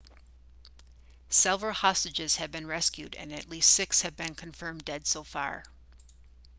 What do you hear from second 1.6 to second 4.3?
hostages have been rescued and least six have